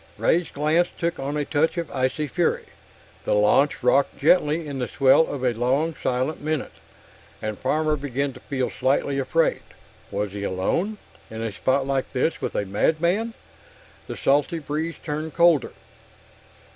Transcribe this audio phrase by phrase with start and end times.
[0.17, 2.65] Ray's glance took on a touch of icy fury.
[3.23, 6.71] The launch rocked gently in the swell for a long, silent minute,
[7.39, 9.61] and Farmer began to feel slightly afraid.
[10.09, 10.97] Was he alone,
[11.29, 13.35] in a spot like this, with a madman?
[14.07, 15.71] The salty breeze turned colder.